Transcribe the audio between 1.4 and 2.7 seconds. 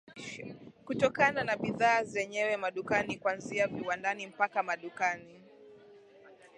na bidhaa zenyewe